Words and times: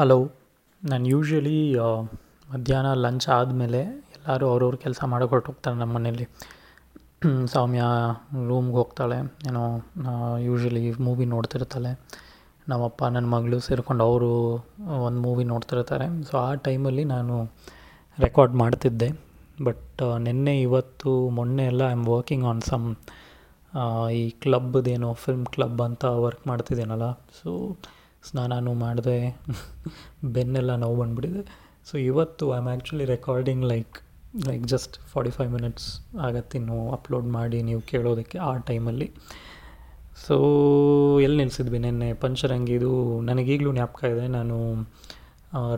Hello. 0.00 0.30
ನಾನು 0.84 1.06
usually 1.06 1.78
ಮಧ್ಯಾಹ್ನ 2.52 2.92
lunch 2.92 3.28
ಆದಮೇಲೆ 3.28 3.80
ಎಲ್ಲರೂ 4.14 4.46
ಅವ್ರವ್ರ 4.48 4.74
ಕೆಲಸ 4.74 5.00
ಮಾಡಿಕೊಟ್ಟು 5.04 5.52
ಹೋಗ್ತಾರೆ 5.52 5.76
ನಮ್ಮ 5.76 5.94
ಮನೇಲಿ 5.94 6.26
ಸೌಮ್ಯ 7.46 7.82
ರೂಮ್ಗೆ 8.48 8.72
ಹೋಗ್ತಾಳೆ. 8.72 9.18
ಏನೋ 9.48 9.82
ಯೂಶ್ವಲಿ 10.38 10.92
ಮೂವಿ 10.92 11.24
ನೋಡ್ತಿರ್ತಾಳೆ. 11.24 11.92
ನಮ್ಮಪ್ಪ 12.68 13.04
ನನ್ನ 13.04 13.26
ಮಗಳು 13.26 13.60
ಸೇರ್ಕೊಂಡು 13.60 14.04
ಅವರು 14.04 14.32
ಒಂದು 15.04 15.20
ಮೂವಿ 15.20 15.44
ನೋಡ್ತಿರ್ತಾರೆ. 15.44 16.22
ಸೊ 16.22 16.38
ಆ 16.38 16.54
ಟೈಮಲ್ಲಿ 16.54 17.04
ನಾನು 17.04 17.44
ರೆಕಾರ್ಡ್ 18.18 18.54
ಮಾಡ್ತಿದ್ದೆ. 18.54 19.10
ಬಟ್ 19.64 20.18
ನಿನ್ನೆ 20.18 20.60
ಇವತ್ತು 20.60 21.28
ಮೊನ್ನೆ 21.28 21.66
ಎಲ್ಲ 21.66 21.82
I 21.88 21.92
am 21.92 22.06
working 22.06 22.44
on 22.44 22.62
some 22.62 22.96
ಈ 24.12 24.30
ಕ್ಲಬ್ದೇನೋ 24.30 25.12
ಫಿಲ್ಮ್ 25.12 25.46
ಕ್ಲಬ್ 25.46 25.80
ಅಂತ 25.80 26.04
ವರ್ಕ್ 26.04 26.46
ಮಾಡ್ತಿದ್ದೀನಲ್ಲ. 26.46 27.12
ಸೊ 27.12 27.76
ಸ್ನಾನನೂ 28.28 28.72
ಮಾಡಿದೆ. 28.74 29.18
ಬೆನ್ನೆಲ್ಲ 30.24 30.74
ನೋವು 30.76 30.96
ಬಂದುಬಿಟ್ಟಿದೆ. 30.96 31.42
ಸೊ 31.90 31.98
ಇವತ್ತು 31.98 32.46
I 32.54 32.56
am 32.56 32.68
actually 32.68 33.04
recording 33.04 33.64
like 33.64 33.98
like 34.46 34.64
just 34.64 34.94
forty 35.12 35.30
five 35.30 35.50
minutes 35.52 35.86
ಆಗತ್ತಿನ್ನು 36.20 36.76
upload 36.92 37.26
ಮಾಡಿ 37.26 37.58
ನೀವು 37.62 37.80
ಕೇಳೋದಕ್ಕೆ 37.80 38.38
ಆ 38.38 38.56
ಟೈಮಲ್ಲಿ. 38.56 39.08
ಸೊ 40.26 40.34
ಎಲ್ಲಿ 41.20 41.36
ನಿಲ್ಲಿಸಿದ್ವಿ 41.36 41.78
ನಿನ್ನೆ? 41.78 42.08
ಪಂಚರಂಗಿದು 42.24 42.92
ನನಗೀಗಲೂ 43.20 43.72
ಜ್ಞಾಪಕ 43.72 44.02
ಇದೆ. 44.04 44.26
ನಾನು 44.28 44.56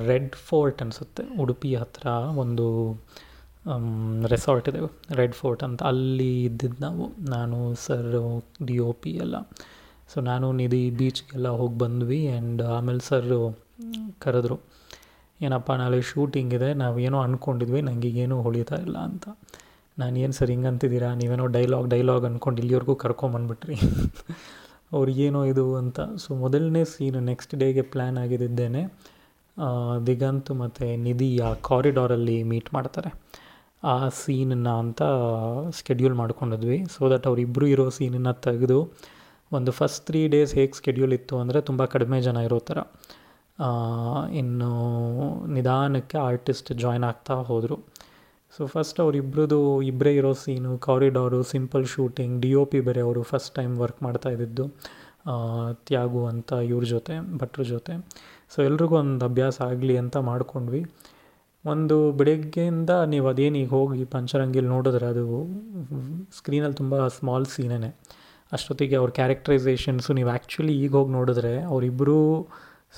ರೆಡ್ 0.06 0.34
ಫೋರ್ಟ್ 0.48 0.82
ಅನಿಸುತ್ತೆ. 0.82 1.22
ಉಡುಪಿ 1.42 1.70
ಹತ್ತಿರ 1.74 2.08
ಒಂದು 2.42 2.66
ರೆಸಾರ್ಟ್ 4.26 4.68
ಇದೆ. 4.68 4.80
ರೆಡ್ 5.14 5.34
ಫೋರ್ಟ್ 5.34 5.62
ಅಂತ 5.62 5.82
ಅಲ್ಲಿ 5.82 6.44
ಇದ್ದಿದ್ದು 6.44 6.80
ನಾವು. 6.80 7.04
ನಾನು 7.30 7.58
ಸರ್ 7.74 8.10
ಡಿ 8.66 8.78
ಒ 8.78 8.92
ಪಿ 8.92 9.10
ಎಲ್ಲ. 9.24 9.36
ಸೊ 10.12 10.20
ನಾನು 10.30 10.46
ನಿಧಿ 10.60 10.82
ಬೀಚ್ಗೆಲ್ಲ 10.98 11.48
ಹೋಗಿ 11.60 11.76
ಬಂದ್ವಿ 11.82 12.20
ಆ್ಯಂಡ್ 12.32 12.62
ಆಮೇಲೆ 12.76 13.02
ಸರ್ 13.08 13.28
ಕರೆದ್ರು, 14.24 14.56
ಏನಪ್ಪ 15.40 15.70
ನಾಳೆ 15.82 15.98
ಶೂಟಿಂಗ್ 16.10 16.52
ಇದೆ 16.58 16.68
ನಾವೇನೋ 16.82 17.18
ಅಂದ್ಕೊಂಡಿದ್ವಿ 17.26 17.80
ನನಗೆ 17.88 18.10
ಏನೂ 18.24 18.36
ಹೊಳಿತಾ 18.46 18.76
ಇಲ್ಲ 18.86 18.96
ಅಂತ. 19.08 19.24
ನಾನು, 19.98 20.16
ಏನು 20.24 20.34
ಸರ್ 20.38 20.50
ಹಿಂಗೆ 20.50 20.68
ಅಂತಿದ್ದೀರಾ? 20.72 21.08
ನೀವೇನೋ 21.20 21.46
ಡೈಲಾಗ್ 21.56 21.88
ಡೈಲಾಗ್ 21.94 22.26
ಅಂದ್ಕೊಂಡು 22.28 22.60
ಇಲ್ಲಿವರೆಗೂ 22.62 22.94
ಕರ್ಕೊಂಬಂದ್ಬಿಟ್ರಿ 23.04 23.76
ಅವ್ರಿಗೇನೋ 24.96 25.40
ಇದು 25.50 25.64
ಅಂತ. 25.80 26.00
ಸೊ 26.22 26.28
ಮೊದಲನೇ 26.42 26.82
ಸೀನ್ 26.92 27.18
ನೆಕ್ಸ್ಟ್ 27.30 27.52
ಡೇಗೆ 27.62 27.82
ಪ್ಲ್ಯಾನ್ 27.92 28.18
ಆಗಿದ್ದೇನೆ 28.22 28.82
ದಿಗಂತ್ 30.08 30.50
ಮತ್ತು 30.62 30.86
ನಿಧಿ 31.06 31.28
ಆ 31.48 31.50
ಕಾರಿಡಾರಲ್ಲಿ 31.68 32.36
ಮೀಟ್ 32.50 32.68
ಮಾಡ್ತಾರೆ. 32.76 33.10
ಆ 33.84 33.96
ಸೀನನ್ನು 34.20 34.74
ಅಂತ 34.82 35.02
ಸ್ಕೆಡ್ಯೂಲ್ 35.78 36.14
ಮಾಡ್ಕೊಂಡಿದ್ವಿ. 36.20 36.78
ಸೊ 36.94 37.10
ದಟ್ 37.14 37.26
ಅವರಿಬ್ಬರು 37.30 37.66
ಇರೋ 37.74 37.86
ಸೀನನ್ನು 37.98 38.34
ತೆಗೆದು 38.46 38.78
ಒಂದು 39.52 39.70
ಫಸ್ಟ್ 39.78 40.02
ತ್ರೀ 40.08 40.20
ಡೇಸ್ 40.34 40.52
ಹೇಗೆ 40.58 40.76
ಸ್ಕೆಡ್ಯೂಲ್ 40.80 41.14
ಇತ್ತು 41.18 41.34
ಅಂದರೆ 41.42 41.60
ತುಂಬ 41.68 41.84
ಕಡಿಮೆ 41.94 42.18
ಜನ 42.26 42.38
ಇರೋ 42.48 42.58
ಥರ 42.68 42.78
ಇನ್ನು 44.40 44.70
ನಿಧಾನಕ್ಕೆ 45.56 46.18
ಆರ್ಟಿಸ್ಟ್ 46.28 46.70
ಜಾಯ್ನ್ 46.82 47.04
ಆಗ್ತಾ 47.10 47.34
ಹೋದರು. 47.50 47.76
ಸೊ 48.54 48.62
ಫಸ್ಟ್ 48.72 48.98
ಅವರಿಬ್ರದ್ದು 49.04 49.58
ಇಬ್ಬರೇ 49.90 50.12
ಇರೋ 50.20 50.32
scene 50.40 50.72
corridor 50.86 51.38
simple 51.52 51.84
shooting 51.92 52.34
D 52.42 52.50
O 52.54 52.62
P 52.72 52.80
ಬೇರೆ 52.88 53.00
ಅವರು 53.06 53.20
ಫಸ್ಟ್ 53.30 53.52
ಟೈಮ್ 53.58 53.74
ವರ್ಕ್ 53.82 54.00
ಮಾಡ್ತಾ 54.06 54.30
ಇದ್ದಿದ್ದು 54.34 54.64
ತ್ಯಾಗು 55.86 56.22
ಅಂತ 56.32 56.52
ಇವ್ರ 56.70 56.84
ಜೊತೆ, 56.94 57.14
ಭಟ್ರ 57.40 57.62
ಜೊತೆ. 57.72 57.94
ಸೊ 58.52 58.58
ಎಲ್ರಿಗೂ 58.68 58.96
ಒಂದು 59.02 59.24
ಅಭ್ಯಾಸ 59.30 59.56
ಆಗಲಿ 59.68 59.94
ಅಂತ 60.02 60.16
ಮಾಡ್ಕೊಂಡ್ವಿ. 60.30 60.82
ಒಂದು 61.64 61.96
ಬೆಳಗ್ಗೆಯಿಂದ 62.20 62.92
ನೀವು 63.12 63.26
ಅದೇನೀಗ 63.32 63.70
ಹೋಗಿ 63.76 64.04
ಪಂಚರಂಗಿಲಿ 64.14 64.70
ನೋಡಿದ್ರೆ 64.76 65.06
ಅದು 65.14 65.24
ಸ್ಕ್ರೀನಲ್ಲಿ 66.38 66.78
ತುಂಬ 66.82 66.94
ಸ್ಮಾಲ್ 67.18 67.46
ಸೀನೇ 67.54 67.90
ಅಷ್ಟೊತ್ತಿಗೆ 68.56 68.96
ಅವ್ರ 69.00 69.10
ಕ್ಯಾರೆಕ್ಟರೈಸೇಷನ್ಸು 69.18 70.12
ನೀವು 70.18 70.30
ಆ್ಯಕ್ಚುಲಿ 70.34 70.74
ಈಗ 70.84 70.92
ಹೋಗಿ 70.98 71.12
ನೋಡಿದ್ರೆ 71.18 71.54
ಅವರಿಬ್ಬರು 71.72 72.16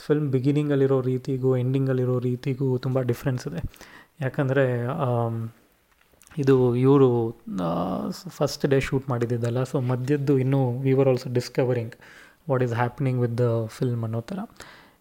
ಫಿಲ್ಮ್ 0.04 0.28
ಬಿಗಿನಿಂಗಲ್ಲಿರೋ 0.36 0.98
ರೀತಿಗೂ 1.10 1.50
ಎಂಡಿಂಗಲ್ಲಿರೋ 1.56 2.16
ರೀತಿಗೂ 2.28 2.68
ತುಂಬ 2.84 3.00
ಡಿಫ್ರೆನ್ಸ್ 3.10 3.44
ಇದೆ. 3.50 3.60
ಯಾಕಂದರೆ 4.24 4.64
ಇದು 6.42 6.54
ಇವರು 6.84 7.08
ಫಸ್ಟ್ 8.38 8.64
ಡೇ 8.72 8.78
ಶೂಟ್ 8.86 9.04
ಮಾಡಿದ್ದಿದ್ದಲ್ಲ 9.10 9.60
ಸೊ 9.72 9.76
ಮಧ್ಯದ್ದು 9.90 10.34
ಇನ್ನೂ 10.44 10.60
we 10.86 10.92
were 10.98 11.08
also 11.10 11.28
discovering 11.38 11.94
what 12.50 12.62
is 12.66 12.74
happening 12.80 13.20
with 13.24 13.36
the 13.42 13.46
film 13.76 14.02
ಅನ್ನೋ 14.08 14.22
ಥರ. 14.30 14.40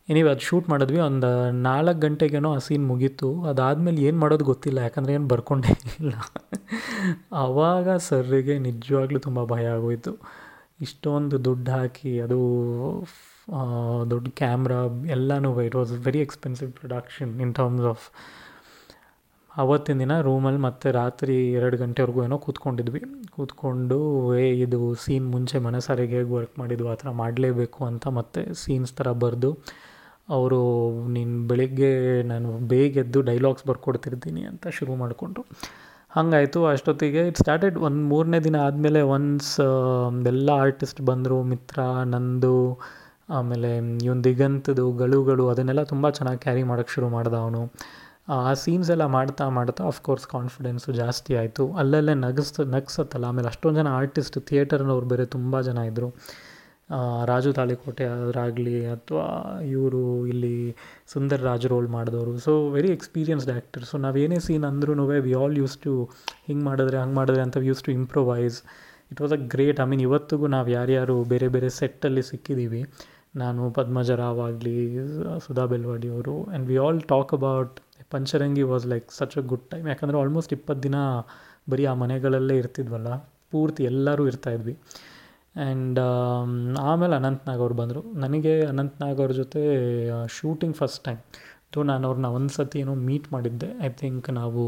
ಎನಿವೆ 0.09 0.30
ಅದು 0.34 0.44
ಶೂಟ್ 0.47 0.66
ಮಾಡಿದ್ವಿ. 0.72 1.00
ಒಂದು 1.09 1.30
ನಾಲ್ಕು 1.68 2.00
ಗಂಟೆಗೇನೋ 2.06 2.50
ಆ 2.58 2.62
ಸೀನ್ 2.66 2.86
ಮುಗೀತು. 2.92 3.30
ಅದಾದಮೇಲೆ 3.50 4.00
ಏನು 4.08 4.18
ಮಾಡೋದು 4.24 4.46
ಗೊತ್ತಿಲ್ಲ, 4.52 4.80
ಯಾಕಂದರೆ 4.88 5.13
ಏನು 5.18 5.28
ಬರ್ಕೊಂಡೇ 5.34 5.74
ಇಲ್ಲ. 6.00 6.13
ಆವಾಗ 7.44 7.90
ಸರ್ರಿಗೆ 8.09 8.56
ನಿಜವಾಗ್ಲೂ 8.68 9.22
ತುಂಬ 9.28 9.40
ಭಯ 9.53 9.66
ಆಗೋಯಿತು. 9.78 10.13
ಇಷ್ಟೊಂದು 10.86 11.38
ದುಡ್ಡು 11.48 11.72
ಹಾಕಿ, 11.78 12.12
ಅದು 12.26 12.40
ದೊಡ್ಡ 14.14 14.26
ಕ್ಯಾಮ್ರಾ 14.42 14.80
ಎಲ್ಲನೂ 15.16 15.50
it 15.68 15.76
was 15.80 15.92
very 16.08 16.22
expensive 16.28 16.72
production 16.80 17.34
in 17.46 17.54
terms 17.60 17.88
of 17.94 18.06
ಅವತ್ತಿನ 19.52 19.98
ದಿನ 20.00 20.14
ರೂಮಲ್ಲಿ 20.28 20.62
ಮತ್ತೆ 20.66 20.88
ರಾತ್ರಿ 20.92 21.36
ಎರಡು 21.58 21.76
ಗಂಟೆವರೆಗೂ 21.78 22.20
ಏನೋ 22.24 22.38
ಕೂತ್ಕೊಂಡಿದ್ವಿ. 22.46 23.02
ಕೂತ್ಕೊಂಡು, 23.36 23.98
ಏ, 24.40 24.46
ಇದು 24.66 24.80
ಸೀನ್ 25.04 25.28
ಮುಂಚೆ 25.34 25.58
ಮನಸಾರಿಗೆ 25.68 26.16
ಹೇಗೆ 26.20 26.34
ವರ್ಕ್ 26.38 26.56
ಮಾಡಿದ್ವು, 26.62 26.88
ಆ 26.94 26.96
ಥರ 27.02 27.10
ಮಾಡಲೇಬೇಕು 27.24 27.82
ಅಂತ 27.90 28.06
ಮತ್ತೆ 28.20 28.44
ಸೀನ್ಸ್ 28.62 28.94
ಥರ 29.00 29.12
ಬರೆದು, 29.24 29.52
ಅವರು 30.30 30.60
ನೀನು 31.16 31.36
ಬೆಳಿಗ್ಗೆ 31.48 31.92
ನಾನು 32.32 32.50
ಬೇಗ 32.74 32.98
ಎದ್ದು 33.04 33.22
ಡೈಲಾಗ್ಸ್ 33.30 33.66
ಬರ್ಕೊಡ್ತಿರ್ತೀನಿ 33.72 34.44
ಅಂತ 34.52 34.68
ಶುರು 34.78 34.96
ಮಾಡಿಕೊಂಡ್ರು. 34.96 35.44
ಹಾಗಾಯಿತು 36.16 36.66
ಅಷ್ಟೊತ್ತಿಗೆ. 36.66 37.28
ಇಟ್ 37.28 37.38
ಸ್ಟಾರ್ಟೆಡ್ 37.38 37.78
ಒಂದು 37.78 37.97
ಮೂರನೇ 37.97 38.40
ದಿನ 38.40 38.56
ಆದಮೇಲೆ 38.56 39.01
ಒನ್ಸ್ 39.01 39.59
ಎಲ್ಲ 40.28 40.50
ಆರ್ಟಿಸ್ಟ್ 40.50 41.01
ಬಂದರು, 41.01 41.44
ಮಿತ್ರ, 41.44 41.79
ನಂದು, 42.06 42.79
ಆಮೇಲೆ 43.29 43.78
ಇವನ್ 43.78 44.24
ದಿಗಂತದು, 44.24 44.91
ಗಳುಗಳು 44.91 45.50
ಅದನ್ನೆಲ್ಲ 45.50 45.84
ತುಂಬ 45.84 46.09
ಚೆನ್ನಾಗಿ 46.09 46.40
ಕ್ಯಾರಿ 46.40 46.63
ಮಾಡೋಕ್ಕೆ 46.63 46.94
ಶುರು 46.94 47.09
ಮಾಡ್ದ 47.09 47.34
ಅವನು. 47.34 47.72
ಆ 48.29 48.53
ಸೀನ್ಸ್ 48.53 48.91
ಎಲ್ಲ 48.91 49.06
ಮಾಡ್ತಾ 49.06 49.50
ಮಾಡ್ತಾ 49.50 49.84
ಆಫ್ಕೋರ್ಸ್ 49.84 50.28
ಕಾನ್ಫಿಡೆನ್ಸು 50.28 50.91
ಜಾಸ್ತಿ 50.94 51.35
ಆಯಿತು. 51.35 51.74
ಅಲ್ಲಲ್ಲೇ 51.74 52.13
ನಗಸ್, 52.13 52.59
ನಗ್ಸತ್ತಲ್ಲ. 52.68 53.25
ಆಮೇಲೆ 53.25 53.47
ಅಷ್ಟೊಂದು 53.47 53.80
ಜನ 53.80 53.88
ಆರ್ಟಿಸ್ಟ್ 53.88 54.40
ಥಿಯೇಟರ್ನವ್ರು 54.40 55.07
ಬೇರೆ 55.07 55.25
ತುಂಬ 55.25 55.62
ಜನ 55.62 55.78
ಇದ್ದರು 55.78 56.09
ರಾಜು 57.30 57.52
ತಾಳಿಕೋಟೆ 57.58 58.06
ಅವರಾಗಲಿ 58.16 58.76
ಅಥವಾ 58.96 59.26
ಇವರು 59.74 60.02
ಇಲ್ಲಿ 60.32 60.56
ಸುಂದರ್ 61.14 61.44
ರಾಜ್ 61.50 61.68
ರೋಲ್ 61.74 61.88
ಮಾಡಿದವರು. 61.98 62.34
So 62.46 62.52
very 62.76 62.92
experienced 62.98 63.52
actor 63.56 63.86
so 63.92 63.98
ನಾವೇನೇ 64.06 64.40
scene 64.48 64.66
ಅಂದ್ರೂ 64.72 65.06
ವಿ 65.28 65.34
ಆಲ್ 65.42 65.56
ಯೂಸ್ 65.62 65.78
ಟು 65.86 65.94
ಹಿಂಗೆ 66.50 66.64
ಮಾಡಿದ್ರೆ 66.70 67.00
ಹಂಗೆ 67.04 67.18
ಮಾಡಿದ್ರೆ 67.20 67.44
ಅಂತ 67.48 67.64
use 67.70 67.84
to 67.88 67.92
improvise 68.00 68.58
it 69.14 69.22
was 69.24 69.34
a 69.38 69.42
great 69.54 69.80
I 69.84 69.88
mean 69.92 70.04
ಇವತ್ತಿಗೂ 70.10 70.48
ನಾವು 70.56 70.70
ಯಾರ್ಯಾರು 70.78 71.16
ಬೇರೆ 71.34 71.48
ಬೇರೆ 71.56 71.70
ಸೆಟ್ಟಲ್ಲಿ 71.80 72.24
ಸಿಕ್ಕಿದ್ದೀವಿ 72.32 72.84
ನಾನು, 73.42 73.62
ಪದ್ಮಜ 73.78 74.12
ರಾವ್ 74.22 74.40
ಆಗಲಿ, 74.48 74.74
ಸುಧಾ 75.46 75.64
ಬೆಲ್ವಾಡಿ 75.72 76.10
ಅವರು. 76.16 76.36
And 76.50 76.66
we 76.72 76.76
all 76.86 77.00
talk 77.14 77.32
about 77.38 77.78
Pancharangi 78.14 78.64
was 78.72 78.86
like 78.92 79.08
such 79.20 79.36
a 79.42 79.44
good 79.52 79.66
time 79.72 79.86
ಯಾಕಂದರೆ 79.92 80.18
ಆಲ್ಮೋಸ್ಟ್ 80.24 80.52
ಇಪ್ಪತ್ತು 80.58 80.84
ದಿನ 80.88 80.98
ಬರೀ 81.72 81.84
ಆ 81.92 81.94
ಮನೆಗಳಲ್ಲೇ 82.04 82.56
ಇರ್ತಿದ್ವಲ್ಲ. 82.64 83.10
ಪೂರ್ತಿ 83.54 83.82
ಎಲ್ಲರೂ 83.92 84.24
ಇರ್ತಾಯಿದ್ವಿ 84.32 84.76
ಆ್ಯಂಡ್ 85.56 86.00
ಆಮೇಲೆ 86.80 87.16
ಅನಂತ್ನಾಗ್ 87.16 87.59
ಅವ್ರು 87.59 87.75
ಬಂದರು. 87.75 88.02
ನನಗೆ 88.16 88.53
ಅನಂತ್ನಾಗ್ 88.66 89.19
ಅವ್ರ 89.19 89.31
ಜೊತೆ 89.31 89.62
ಶೂಟಿಂಗ್ 90.28 90.75
ಫಸ್ಟ್ 90.75 91.03
ಟೈಮ್ 91.03 91.19
ಅದು 91.68 91.84
ನಾನು 91.84 92.03
ಅವ್ರನ್ನ 92.08 92.25
ಒಂದು 92.38 92.52
ಸತಿ 92.53 92.80
ಏನೋ 92.80 92.94
ಮೀಟ್ 92.96 93.28
ಮಾಡಿದ್ದೆ. 93.34 93.69
ಐ 93.86 93.90
ಥಿಂಕ್ 93.90 94.30
ನಾವು 94.34 94.63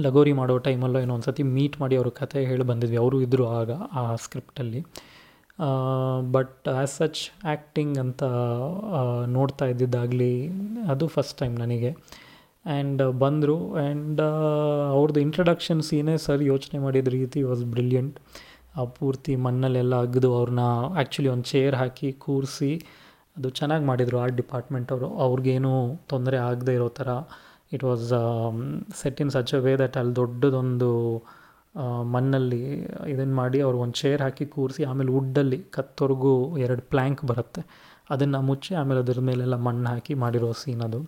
ಲಗೋರಿ 0.00 0.32
ಮಾಡೋ 0.32 0.58
ಟೈಮಲ್ಲೋ 0.58 0.98
ಏನೋ 1.00 1.14
ಒಂದು 1.14 1.24
ಸತಿ 1.24 1.42
ಮೀಟ್ 1.42 1.80
ಮಾಡಿ 1.80 1.96
ಅವ್ರ 1.96 2.08
ಕತೆ 2.08 2.44
ಹೇಳಿ 2.44 2.64
ಬಂದಿದ್ವಿ. 2.64 2.96
ಅವರು 2.96 3.20
ಇದ್ದರು 3.20 3.46
ಆಗ, 3.48 3.70
ಆ 3.70 4.02
ಸ್ಕ್ರಿಪ್ಟಲ್ಲಿ 4.16 4.80
ಬಟ್ 6.32 6.68
ಆ್ಯಸ್ 6.68 6.94
ಸಚ್ 6.96 7.22
ಆ್ಯಕ್ಟಿಂಗ್ 7.44 7.98
ಅಂತ 7.98 8.22
ನೋಡ್ತಾ 9.26 9.66
ಇದ್ದಿದ್ದಾಗಲಿ 9.66 10.32
ಅದು 10.90 11.06
ಫಸ್ಟ್ 11.06 11.38
ಟೈಮ್ 11.38 11.56
ನನಗೆ. 11.58 11.90
ಆ್ಯಂಡ್ 11.92 13.02
ಬಂದರು. 13.12 13.56
ಆ್ಯಂಡ್ 13.74 14.20
ಅವ್ರದ್ದು 14.92 15.20
ಇಂಟ್ರಡಕ್ಷನ್ 15.20 15.82
ಸೀನೇ 15.82 16.16
ಸರ್ 16.16 16.42
ಯೋಚನೆ 16.42 16.78
ಮಾಡಿದ 16.80 17.08
ರೀತಿ 17.08 17.42
ವಾಸ್ 17.42 17.64
ಬ್ರಿಲಿಯಂಟ್ 17.64 18.18
ಆ 18.80 18.84
ಪೂರ್ತಿ 18.98 19.32
ಮಣ್ಣಲ್ಲೆಲ್ಲ 19.36 19.94
ಅಗ್ದು 20.06 20.28
ಅವ್ರನ್ನ 20.38 20.64
ಆ್ಯಕ್ಚುಲಿ 20.98 21.30
ಒಂದು 21.34 21.46
ಚೇರ್ 21.52 21.74
ಹಾಕಿ 21.74 22.08
ಕೂರಿಸಿ 22.24 22.70
ಅದು 23.36 23.48
ಚೆನ್ನಾಗಿ 23.58 23.84
ಮಾಡಿದರು 23.84 24.16
ಆರ್ಟ್ 24.22 24.36
ಡಿಪಾರ್ಟ್ಮೆಂಟ್ 24.36 24.90
ಅವರು. 24.92 25.08
ಅವ್ರಿಗೇನು 25.24 25.72
ತೊಂದರೆ 26.08 26.38
ಆಗದೆ 26.48 26.72
ಇರೋ 26.78 26.88
ಥರ 26.98 27.08
it 27.72 27.84
was 27.84 28.08
set 29.02 29.20
in 29.20 29.30
such 29.30 29.52
a 29.54 29.60
way 29.66 29.72
that 29.76 29.96
ಅಲ್ಲಿ 29.96 30.14
ದೊಡ್ಡದೊಂದು 30.16 30.90
ಮಣ್ಣಲ್ಲಿ 32.14 32.62
ಇದನ್ನು 33.12 33.34
ಮಾಡಿ 33.34 33.58
ಅವ್ರು 33.66 33.78
ಒಂದು 33.78 33.96
ಚೇರ್ 34.00 34.22
ಹಾಕಿ 34.22 34.46
ಕೂರಿಸಿ 34.46 34.82
ಆಮೇಲೆ 34.84 35.10
ವುಡ್ಡಲ್ಲಿ 35.10 35.58
ಕತ್ತೋರ್ಗೂ 35.76 36.32
ಎರಡು 36.64 36.82
ಪ್ಲ್ಯಾಂಕ್ 36.92 37.22
ಬರುತ್ತೆ. 37.30 37.62
ಅದನ್ನು 38.10 38.40
ಮುಚ್ಚಿ 38.48 38.72
ಆಮೇಲೆ 38.80 39.00
ಅದ್ರ 39.00 39.20
ಮೇಲೆಲ್ಲ 39.20 39.56
ಮಣ್ಣು 39.68 39.88
ಹಾಕಿ 39.88 40.14
ಮಾಡಿರೋ 40.24 40.50
ಸೀನ್ 40.62 40.82
ಅದು. 40.88 41.00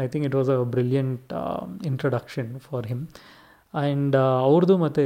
I 0.00 0.08
think 0.08 0.26
it 0.26 0.34
was 0.34 0.50
a 0.50 0.56
brilliant 0.74 1.32
introduction 1.86 2.50
for 2.60 2.86
him 2.86 3.04
and 3.74 4.16
ಅವ್ರದ್ದು 4.46 4.74
ಮತ್ತು 4.84 5.02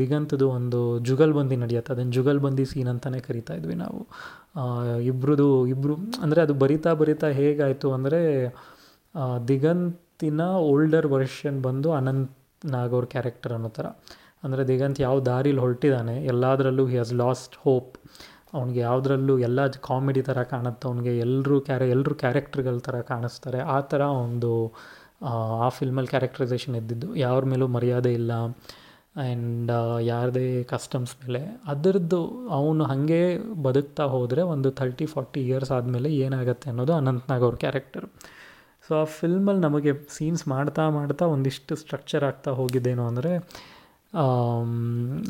ದಿಗಂತದು 0.00 0.46
ಒಂದು 0.56 0.80
ಜುಗಲ್ಬಂದಿ 1.08 1.56
ನಡೆಯುತ್ತೆ. 1.64 1.90
ಅದನ್ನು 1.94 2.12
ಜುಗಲ್ಬಂದಿ 2.18 2.64
ಸೀನ್ 2.72 2.90
ಅಂತಲೇ 2.94 3.20
ಕರಿತಾ 3.28 3.54
ಇದ್ವಿ 3.60 3.76
ನಾವು. 3.84 4.00
ಇಬ್ರದ್ದು 5.10 5.48
ಇಬ್ಬರು 5.74 5.94
ಅಂದರೆ 6.24 6.40
ಅದು 6.46 6.54
ಬರಿತಾ 6.62 6.92
ಬರಿತಾ 7.02 7.28
ಹೇಗಾಯಿತು 7.40 7.90
ಅಂದರೆ 7.98 8.20
ದಿಗಂತಿನ 9.50 10.42
ಓಲ್ಡರ್ 10.72 11.08
ವರ್ಷನ್ 11.16 11.58
ಬಂದು 11.68 11.90
ಅನಂತ್ 11.98 12.34
ನಾಗ್ 12.74 12.94
ಅವ್ರ 12.96 13.06
ಕ್ಯಾರೆಕ್ಟರ್ 13.14 13.52
ಅನ್ನೋ 13.56 13.70
ಥರ. 13.78 13.86
ಅಂದರೆ 14.44 14.62
ದಿಗಂತ್ 14.70 14.98
ಯಾವ 15.06 15.16
ದಾರಿಲಿ 15.30 15.60
ಹೊರಟಿದ್ದಾನೆ 15.64 16.16
ಎಲ್ಲದರಲ್ಲೂ 16.32 16.84
ಹಿ 16.90 16.96
ಹ್ಯಾಸ್ 16.96 17.14
ಲಾಸ್ಟ್ 17.22 17.54
ಹೋಪ್ 17.64 17.92
ಅವ್ನಿಗೆ 18.58 18.80
ಯಾವುದ್ರಲ್ಲೂ 18.86 19.34
ಎಲ್ಲ 19.46 19.60
ಕಾಮಿಡಿ 19.88 20.22
ಥರ 20.28 20.38
ಕಾಣುತ್ತೆ. 20.52 20.84
ಅವ್ನಿಗೆ 20.90 21.12
ಎಲ್ಲರೂ 21.24 21.56
ಕ್ಯಾರೆ 21.68 21.86
ಎಲ್ಲರೂ 21.94 22.14
ಕ್ಯಾರೆಕ್ಟ್ರ್ಗಳ 22.22 22.76
ಥರ 22.88 22.96
ಕಾಣಿಸ್ತಾರೆ. 23.12 23.60
ಆ 23.76 23.78
ಥರ 23.92 24.02
ಒಂದು 24.24 24.52
ಆ 25.20 25.68
ಫಿಲ್ಮಲ್ಲಿ 25.78 26.10
ಕ್ಯಾರೆಕ್ಟ್ರೈಸೇಷನ್ 26.14 26.76
ಇದ್ದಿದ್ದು 26.80 27.08
ಯಾರ 27.16 27.40
ಮೇಲೂ 27.52 27.66
ಮರ್ಯಾದೆ 27.76 28.12
ಇಲ್ಲ 28.20 28.32
ಆ್ಯಂಡ್ 29.22 29.70
ಯಾರದೇ 30.08 30.44
ಕಸ್ಟಮ್ಸ್ 30.72 31.14
ಮೇಲೆ. 31.22 31.40
ಅದರದ್ದು 31.72 32.20
ಅವನು 32.58 32.82
ಹಾಗೆ 32.90 33.20
ಬದುಕ್ತಾ 33.66 34.04
ಹೋದರೆ 34.14 34.42
ಒಂದು 34.54 34.68
ಥರ್ಟಿ 34.80 35.06
ಫಾರ್ಟಿ 35.14 35.40
ಇಯರ್ಸ್ 35.48 35.72
ಆದಮೇಲೆ 35.76 36.10
ಏನಾಗುತ್ತೆ 36.26 36.68
ಅನ್ನೋದು 36.72 36.94
ಅನಂತ್ನಾಗ್ 37.00 37.44
ಅವ್ರ 37.46 37.56
ಕ್ಯಾರೆಕ್ಟರ್ 37.64 38.06
ಸೊ 38.86 38.94
ಆ 39.00 39.02
ಫಿಲ್ಮಲ್ಲಿ 39.16 39.62
ನಮಗೆ 39.66 39.92
ಸೀನ್ಸ್ 40.16 40.44
ಮಾಡ್ತಾ 40.54 40.84
ಮಾಡ್ತಾ 40.98 41.24
ಒಂದಿಷ್ಟು 41.34 41.74
ಸ್ಟ್ರಕ್ಚರ್ 41.82 42.24
ಆಗ್ತಾ 42.28 42.50
ಹೋಗಿದ್ದೇನು 42.60 43.04
ಅಂದರೆ 43.10 43.32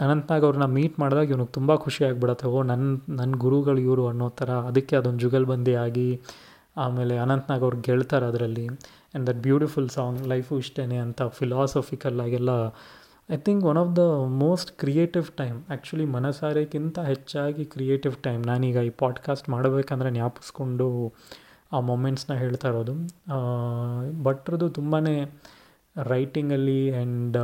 ಅನಂತ್ನಾಗ್ 0.05 0.45
ಅವ್ರನ್ನ 0.49 0.67
ಮೀಟ್ 0.77 0.97
ಮಾಡಿದಾಗ 1.03 1.27
ಇವನಿಗೆ 1.33 1.53
ತುಂಬ 1.57 1.71
ಖುಷಿ 1.85 2.03
ಆಗಿಬಿಡತ್ತೆ, 2.09 2.47
ಓ 2.57 2.59
ನನ್ನ 2.71 2.85
ನನ್ನ 3.21 3.33
ಗುರುಗಳು 3.45 3.81
ಇವರು 3.87 4.05
ಅನ್ನೋ 4.11 4.29
ಥರ. 4.41 4.51
ಅದಕ್ಕೆ 4.71 4.95
ಅದೊಂದು 5.01 5.21
ಜುಗಲ್ಬಂದಿ 5.25 5.75
ಆಗಿ 5.85 6.09
ಆಮೇಲೆ 6.85 7.15
ಅನಂತ್ನಾಗ್ 7.25 7.65
ಅವ್ರು 7.67 7.79
ಗೆಳ್ತಾರೆ 7.89 8.27
ಅದರಲ್ಲಿ. 8.31 8.67
And 9.09 9.27
that 9.27 9.39
beautiful 9.39 9.89
song 9.89 10.27
life 10.27 10.59
ಇಷ್ಟೇ 10.59 10.97
ಅಂತ 10.97 11.23
ಫಿಲಾಸಫಿಕಲ್ 11.23 12.21
ಆಗೆಲ್ಲ. 12.21 12.51
I 13.31 13.37
think 13.37 13.65
one 13.65 13.79
of 13.79 13.91
the 13.97 14.03
most 14.39 14.71
creative 14.73 15.27
time 15.37 15.59
actually 15.69 16.05
ಮನಸಾರೆಗಿಂತ 16.05 16.99
ಹೆಚ್ಚಾಗಿ 16.99 17.65
ಕ್ರಿಯೇಟಿವ್ 17.65 18.15
ಟೈಮ್ 18.23 18.47
ನಾನೀಗ 18.47 18.77
ಈ 18.77 18.93
ಪಾಡ್ಕಾಸ್ಟ್ 18.99 19.49
ಮಾಡಬೇಕಂದ್ರೆ 19.49 20.11
ಜ್ಞಾಪಿಸ್ಕೊಂಡು 20.11 20.89
ಆ 21.73 21.81
ಮೊಮೆಂಟ್ಸ್ನ 21.81 22.35
ಹೇಳ್ತಾ 22.35 22.69
ಇರೋದು. 22.69 22.95
ಭಟ್ರದ್ದು 24.23 24.69
ತುಂಬಾ 24.69 25.01
ರೈಟಿಂಗಲ್ಲಿ 25.97 26.81
ಆ್ಯಂಡ್ 26.93 27.37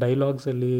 ಡೈಲಾಗ್ಸಲ್ಲಿ 0.00 0.76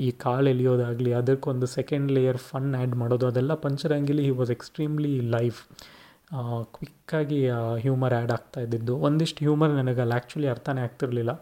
ಈ 0.00 0.10
ಕಾಲು 0.10 0.48
ಎಲಿಯೋದಾಗಲಿ 0.50 1.12
ಅದಕ್ಕೊಂದು 1.12 1.66
ಸೆಕೆಂಡ್ 1.66 2.12
ಲೇಯರ್ 2.12 2.38
ಫನ್ 2.38 2.74
ಆ್ಯಡ್ 2.74 2.94
ಮಾಡೋದು, 2.94 3.26
ಅದೆಲ್ಲ 3.26 3.54
ಪಂಚರಂಗಿಲಿ 3.54 4.22
ಹಿ 4.22 4.30
ವಾಸ್ 4.30 4.50
ಎಕ್ಸ್ಟ್ರೀಮ್ಲಿ 4.50 5.20
ಲೈಫ್ 5.20 5.60
ಕ್ವಿಕ್ಕಾಗಿ 6.76 7.40
ಹ್ಯೂಮರ್ 7.84 8.14
ಆ್ಯಡ್ 8.18 8.32
ಆಗ್ತಾ 8.36 8.60
ಇದ್ದಿದ್ದು. 8.60 8.94
ಒಂದಿಷ್ಟು 9.06 9.40
ಹ್ಯೂಮರ್ 9.44 9.72
ನನಗೆ 9.80 10.00
ಅಲ್ಲಿ 10.04 10.16
ಆ್ಯಕ್ಚುಲಿ 10.18 10.48
ಅರ್ಥನೇ 10.54 10.80
ಆಗ್ತಿರಲಿಲ್ಲ. 10.86 11.32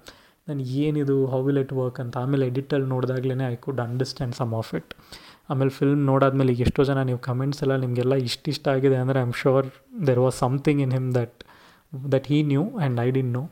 ನಾನು 0.48 0.62
ಏನಿದು 0.84 1.16
ಹೌ 1.32 1.40
ವಿಲ್ 1.46 1.60
ಇಟ್ 1.64 1.74
ವರ್ಕ್ 1.80 1.98
ಅಂತ 2.04 2.16
ಆಮೇಲೆ 2.22 2.44
ಎಡಿಟಲ್ಲಿ 2.50 2.88
ನೋಡಿದಾಗ್ಲೇ 2.94 3.34
I 3.50 3.56
could 3.66 3.82
understand 3.86 4.34
some 4.40 4.54
of 4.60 4.72
it 4.78 4.92
ಆಮೇಲೆ 5.50 5.72
ಫಿಲ್ಮ್ 5.78 6.02
ನೋಡಾದ್ಮೇಲೆ 6.12 6.50
ಈಗ 6.52 6.62
ಎಷ್ಟೋ 6.66 6.82
ಜನ 6.90 6.98
ನೀವು 7.10 7.20
ಕಮೆಂಟ್ಸ್ 7.28 7.60
ಎಲ್ಲ 7.64 7.74
ನಿಮಗೆಲ್ಲ 7.76 8.14
ಇಷ್ಟಿಷ್ಟ 8.28 8.66
ಆಗಿದೆ 8.74 8.96
ಅಂದರೆ 9.02 9.18
I 9.20 9.24
am 9.28 9.36
sure 9.42 9.66
there 10.08 10.20
was 10.24 10.36
something 10.44 10.80
in 10.86 10.92
him 10.98 11.08
that 11.14 11.38
that 12.14 12.26
he 12.32 12.38
knew 12.52 12.64
and 12.78 13.00
I 13.00 13.08
didn't 13.18 13.32
know 13.38 13.44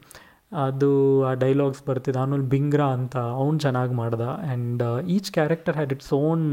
ಅದು, 0.65 0.89
ಆ 1.29 1.33
ಡೈಲಾಗ್ಸ್ 1.43 1.83
ಬರ್ತಿದ್ದ. 1.89 2.19
ಆಮೇಲೆ 2.23 2.47
ಬಿಂಗ್ರಾ 2.55 2.87
ಅಂತ, 2.99 3.17
ಅವ್ನು 3.41 3.59
ಚೆನ್ನಾಗಿ 3.59 3.95
ಮಾಡ್ದ. 3.95 4.25
And 4.47 4.83
each 5.17 5.31
character 5.37 5.77
had 5.77 5.93
its 5.97 6.13
own 6.13 6.45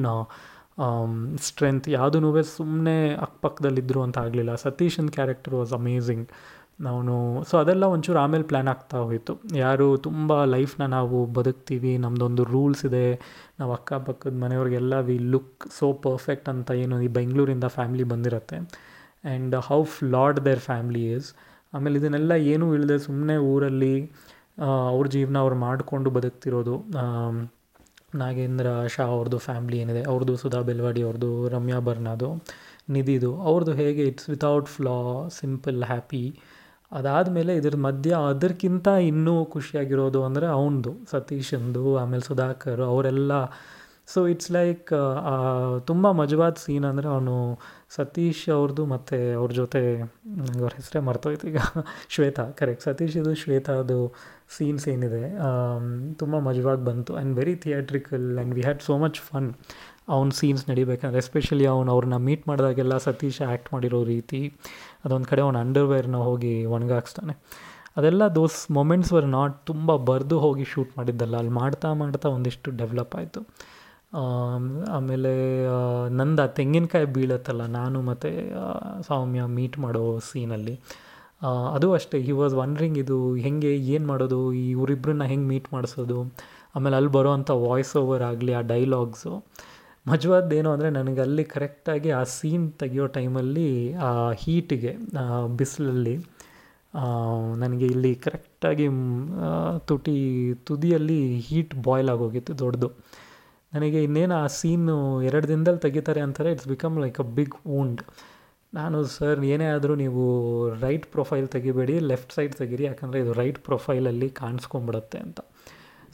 strength 1.47 1.87
ಯಾವುದೂ 1.97 2.43
ಸುಮ್ಮನೆ 2.57 2.97
ಅಕ್ಕಪಕ್ಕದಲ್ಲಿದ್ದರು 3.25 4.01
ಅಂತ 4.07 4.17
ಆಗಲಿಲ್ಲ. 4.25 4.53
ಸತೀಶನ್ 4.65 5.09
ಕ್ಯಾರೆಕ್ಟರ್ 5.17 5.55
ವಾಸ್ 5.59 5.73
ಅಮೇಝಿಂಗ್ 5.79 6.27
ನಾನು 6.87 7.13
ಸೊ 7.49 7.53
ಅದೆಲ್ಲ 7.61 7.85
ಒಂಚೂರು 7.93 8.19
ಆಮೇಲೆ 8.23 8.45
ಪ್ಲ್ಯಾನ್ 8.49 8.69
ಆಗ್ತಾ 8.73 8.97
ಹೋಯಿತು. 9.05 9.33
ಯಾರು 9.55 9.85
ತುಂಬ 9.97 10.31
ಲೈಫ್ನ 10.55 10.83
ನಾವು 10.95 11.19
ಬದುಕ್ತೀವಿ 11.37 11.93
ನಮ್ಮದೊಂದು 12.03 12.43
ರೂಲ್ಸ್ 12.53 12.83
ಇದೆ. 12.89 13.07
ನಾವು 13.59 13.71
ಅಕ್ಕಪಕ್ಕದ 13.73 14.35
ಮನೆಯವ್ರಿಗೆಲ್ಲ 14.43 14.95
ವಿ 15.07 15.15
ಲುಕ್ 15.33 15.65
ಸೋ 15.79 15.87
ಪರ್ಫೆಕ್ಟ್ 16.05 16.49
ಅಂತ 16.53 16.69
ಏನು 16.83 17.01
ಈ 17.07 17.09
ಬೆಂಗಳೂರಿಂದ 17.19 17.67
family 17.77 18.05
ಬಂದಿರತ್ತೆ. 18.13 18.59
And 19.25 19.55
how 19.69 19.79
flawed 19.97 20.39
their 20.47 20.63
family 20.69 21.03
is 21.15 21.29
ಆಮೇಲೆ 21.73 21.97
ಇದನ್ನೆಲ್ಲ 21.99 22.33
ಏನೂ 22.53 22.65
ಇಲ್ಲದೆ 22.75 22.97
ಸುಮ್ಮನೆ 23.07 23.37
ಊರಲ್ಲಿ 23.51 23.95
ಅವ್ರ 24.91 25.05
ಜೀವನ 25.15 25.37
ಅವ್ರು 25.45 25.55
ಮಾಡಿಕೊಂಡು 25.67 26.09
ಬದುಕ್ತಿರೋದು. 26.09 26.75
ನಾಗೇಂದ್ರ 28.17 28.67
ಶಾ 28.87 29.05
ಅವ್ರದ್ದು 29.05 29.37
ಫ್ಯಾಮ್ಲಿ 29.37 29.77
ಏನಿದೆ, 29.77 30.01
ಅವ್ರದ್ದು 30.03 30.35
ಸುಧಾ 30.35 30.59
ಬೆಲ್ವಾಡಿ, 30.61 31.01
ಅವ್ರದ್ದು 31.03 31.31
ರಮ್ಯಾ 31.47 31.79
ಬರ್ನಾದು, 31.79 32.29
ನಿಧಿದು, 32.89 33.31
ಅವ್ರದ್ದು 33.41 33.73
ಹೇಗೆ 33.73 34.03
it's 34.03 34.29
without 34.29 34.67
flaw 34.67 34.97
simple 35.39 35.79
happy 35.83 36.23
ಅದಾದಮೇಲೆ 36.91 37.53
ಇದ್ರ 37.55 37.77
ಮಧ್ಯ 37.77 38.11
ಅದಕ್ಕಿಂತ 38.29 38.87
ಇನ್ನೂ 39.07 39.33
ಖುಷಿಯಾಗಿರೋದು 39.45 40.19
ಅಂದರೆ 40.23 40.47
ಅವನದು, 40.47 40.93
ಸತೀಶಂದು, 41.11 41.83
ಆಮೇಲೆ 41.97 42.21
ಸುಧಾಕರ್, 42.21 42.83
ಅವರೆಲ್ಲ 42.83 43.33
ಸೊ 44.13 44.19
ಇಟ್ಸ್ 44.33 44.51
ಲೈಕ್ 44.57 44.89
ತುಂಬ 45.89 46.11
ಮಜವಾದ 46.19 46.55
ಸೀನ್ 46.65 46.85
ಅಂದರೆ 46.89 47.07
ಅವನು 47.13 47.35
ಸತೀಶ್ 47.95 48.43
ಅವ್ರದ್ದು 48.55 48.83
ಮತ್ತು 48.93 49.17
ಅವ್ರ 49.39 49.49
ಜೊತೆ, 49.59 49.81
ನಂಗೆ 50.37 50.61
ಅವ್ರ 50.63 50.71
ಹೆಸರೇ 50.79 50.99
ಮರ್ತೋಯ್ತು 51.09 51.45
ಈಗ. 51.51 51.59
ಶ್ವೇತಾ 52.13 52.45
ಕರೆಕ್ಟ್ 52.59 52.83
ಸತೀಶದು 52.87 53.33
ಶ್ವೇತಾದು 53.43 53.99
ಸೀನ್ಸ್ 54.55 54.85
ಏನಿದೆ. 54.93 55.21
ತುಂಬ 56.21 56.35
ಮಜವಾಗಿ 56.47 56.83
ಬಂತು 56.89 57.13
and 57.19 57.33
very 57.41 57.55
theatrical 57.65 58.27
and 58.37 58.53
we 58.57 58.63
had 58.67 58.83
so 58.89 58.95
much 59.03 59.21
fun 59.29 59.49
ಅವ್ನ 60.15 60.29
ಸೀನ್ಸ್ 60.41 60.63
ನಡಿಬೇಕಂದ್ರೆ 60.71 61.21
ಎಸ್ಪೆಷಲಿ 61.23 61.65
ಅವ್ನು 61.71 61.89
ಅವ್ರನ್ನ 61.95 62.17
ಮೀಟ್ 62.27 62.43
ಮಾಡಿದಾಗೆಲ್ಲ 62.49 62.97
ಸತೀಶ್ 63.05 63.39
ಆ್ಯಕ್ಟ್ 63.47 63.69
ಮಾಡಿರೋ 63.73 63.99
ರೀತಿ, 64.13 64.41
ಅದೊಂದು 65.05 65.27
ಕಡೆ 65.31 65.41
ಅವ್ನು 65.45 65.59
ಅಂಡರ್ವೇರ್ನ 65.63 66.19
ಹೋಗಿ 66.27 66.53
ಒಣಗಾಕ್ಸ್ತಾನೆ. 66.75 67.33
ಅದೆಲ್ಲ 67.99 68.23
ದೋಸ್ 68.37 68.59
ಮೊಮೆಂಟ್ಸ್ 68.77 69.11
ವರ್ 69.15 69.27
ನಾಟ್ 69.39 69.55
ತುಂಬ 69.69 69.89
ಬರೆದು 70.09 70.37
ಹೋಗಿ 70.45 70.65
ಶೂಟ್ 70.73 70.91
ಮಾಡಿದ್ದಲ್ಲ. 70.97 71.35
ಅಲ್ಲಿ 71.41 71.53
ಮಾಡ್ತಾ 71.61 71.89
ಮಾಡ್ತಾ 72.01 72.29
ಒಂದಿಷ್ಟು 72.37 72.71
ಡೆವಲಪ್ 72.81 73.15
ಆಯಿತು. 73.21 73.41
ಆಮೇಲೆ 74.97 75.31
ನಂದು 76.19 76.41
ಆ 76.43 76.47
ತೆಂಗಿನಕಾಯಿ 76.59 77.07
ಬೀಳತ್ತಲ್ಲ, 77.15 77.63
ನಾನು 77.79 77.97
ಮತ್ತು 78.09 78.29
ಸೌಮ್ಯ 79.07 79.41
ಮೀಟ್ 79.57 79.77
ಮಾಡೋ 79.85 80.03
ಸೀನಲ್ಲಿ 80.29 80.75
ಅದು 81.75 81.87
ಅಷ್ಟೇ 81.97 82.17
ಹಿ 82.27 82.33
ವಾಸ್ 82.39 82.53
ವಂಡ್ರಿಂಗ್ 82.61 82.97
ಇದು 83.03 83.17
ಹೇಗೆ, 83.45 83.71
ಏನು 83.95 84.05
ಮಾಡೋದು, 84.11 84.39
ಈ 84.61 84.63
ಇವರಿಬ್ಬರನ್ನ 84.75 85.25
ಹೆಂಗೆ 85.31 85.47
ಮೀಟ್ 85.51 85.67
ಮಾಡಿಸೋದು, 85.73 86.17
ಆಮೇಲೆ 86.75 86.95
ಅಲ್ಲಿ 86.99 87.11
ಬರೋವಂಥ 87.17 87.49
ವಾಯ್ಸ್ 87.65 87.93
ಓವರ್ 88.01 88.23
ಆಗಲಿ, 88.29 88.53
ಆ 88.59 88.61
ಡೈಲಾಗ್ಸು 88.71 89.33
ಮಜವಾದ್ದೇನು 90.05 90.69
ಅಂದರೆ, 90.75 90.89
ನನಗೆ 90.97 91.21
ಅಲ್ಲಿ 91.25 91.43
ಕರೆಕ್ಟಾಗಿ 91.53 92.09
ಆ 92.19 92.23
ಸೀನ್ 92.37 92.65
ತೆಗಿಯೋ 92.81 93.05
ಟೈಮಲ್ಲಿ 93.17 93.69
ಆ 94.07 94.09
ಹೀಟಿಗೆ 94.43 94.93
ಬಿಸಿಲಲ್ಲಿ 95.59 96.15
ನನಗೆ 97.63 97.87
ಇಲ್ಲಿ 97.93 98.11
ಕರೆಕ್ಟಾಗಿ 98.25 98.85
ತುಟಿ 99.89 100.17
ತುದಿಯಲ್ಲಿ 100.67 101.19
ಹೀಟ್ 101.47 101.73
ಬಾಯ್ಲ್ 101.87 102.09
ಆಗೋಗಿತ್ತು, 102.13 102.53
ದೊಡ್ಡದು. 102.63 102.89
ನನಗೆ 103.73 103.99
ಇನ್ನೇನು 104.03 104.35
ಆ 104.43 104.47
ಸೀನು 104.59 104.97
ಎರಡು 105.29 105.47
ದಿನದಲ್ಲಿ 105.47 105.81
ತೆಗಿತಾರೆ 105.85 106.21
ಅಂತಾರೆ 106.25 106.51
it's 106.55 106.67
become 106.67 106.95
like 107.03 107.19
a 107.19 107.27
big 107.39 107.55
wound 107.67 108.01
ನಾನು 108.73 108.97
ಸರ್ 109.15 109.39
ಏನೇ 109.45 109.67
ಆದರೂ 109.75 109.93
ನೀವು 110.03 110.23
ರೈಟ್ 110.81 111.05
ಪ್ರೊಫೈಲ್ 111.05 111.45
ತೆಗಿಬೇಡಿ 111.53 111.95
ಲೆಫ್ಟ್ 112.11 112.33
ಸೈಡ್ 112.37 112.53
ತೆಗೀರಿ, 112.53 112.83
ಯಾಕಂದರೆ 112.83 113.19
ಇದು 113.23 113.33
ರೈಟ್ 113.33 113.59
ಪ್ರೊಫೈಲಲ್ಲಿ 113.67 114.29
ಕಾಣಿಸ್ಕೊಂಬಿಡುತ್ತೆ 114.41 115.19
ಅಂತ. 115.25 115.39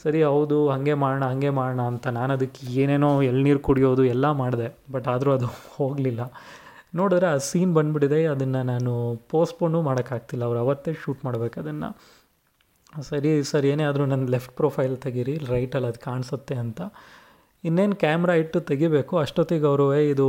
ಸರಿ, 0.04 0.20
ಹೌದು, 0.24 0.58
ಹಾಗೆ 0.72 0.94
ಮಾಡೋಣ 1.04 1.24
ಹಾಗೆ 1.32 1.50
ಮಾಡೋಣ 1.60 1.82
ಅಂತ 1.92 2.06
ನಾನು 2.18 2.32
ಅದಕ್ಕೆ 2.38 2.62
ಏನೇನೋ 2.82 3.10
ಎಳ್ನೀರು 3.22 3.60
ಕುಡಿಯೋದು 3.60 4.04
ಎಲ್ಲ 4.14 4.26
ಮಾಡಿದೆ 4.42 4.68
ಬಟ್ 4.92 5.08
ಆದರೂ 5.14 5.32
ಅದು 5.38 5.50
ಹೋಗಲಿಲ್ಲ. 5.76 6.22
ನೋಡಿದ್ರೆ 6.96 7.28
ಆ 7.36 7.38
ಸೀನ್ 7.50 7.72
ಬಂದುಬಿಟ್ಟಿದೆ, 7.78 8.20
ಅದನ್ನು 8.34 8.62
ನಾನು 8.72 8.92
ಪೋಸ್ಟ್ಪೋನು 9.34 9.82
ಮಾಡೋಕ್ಕಾಗ್ತಿಲ್ಲ, 9.82 10.44
ಅವ್ರು 10.50 10.60
ಅವತ್ತೇ 10.60 10.94
ಶೂಟ್ 11.04 11.22
ಮಾಡಬೇಕು 11.26 11.58
ಅದನ್ನು. 11.64 11.90
ಸರಿ 13.10 13.32
ಸರ್ 13.52 13.66
ಏನೇ 13.66 13.84
ಆದರೂ 13.84 14.06
ನನ್ನ 14.06 14.26
ಲೆಫ್ಟ್ 14.36 14.54
ಪ್ರೊಫೈಲ್ 14.60 14.96
ತೆಗೀರಿ 15.06 15.36
ರೈಟಲ್ಲಿ 15.54 15.88
ಅದು 15.92 16.02
ಕಾಣಿಸುತ್ತೆ 16.10 16.56
ಅಂತ. 16.64 16.82
ಇನ್ನೇನು 17.68 17.96
ಕ್ಯಾಮ್ರಾ 18.04 18.34
ಇಟ್ಟು 18.42 18.60
ತೆಗಿಬೇಕು, 18.70 19.14
ಅಷ್ಟೊತ್ತಿಗೆ 19.24 19.68
ಅವರು 19.72 19.86
ಇದು 20.14 20.28